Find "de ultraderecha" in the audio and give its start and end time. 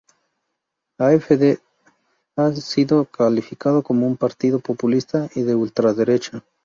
5.43-6.43